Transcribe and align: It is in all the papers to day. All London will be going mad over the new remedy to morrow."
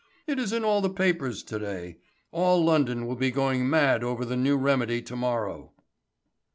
It 0.25 0.39
is 0.39 0.51
in 0.51 0.63
all 0.65 0.81
the 0.81 0.89
papers 0.89 1.43
to 1.43 1.59
day. 1.59 1.97
All 2.31 2.65
London 2.65 3.05
will 3.05 3.15
be 3.15 3.29
going 3.29 3.69
mad 3.69 4.03
over 4.03 4.25
the 4.25 4.35
new 4.35 4.57
remedy 4.57 4.99
to 5.03 5.15
morrow." 5.15 5.73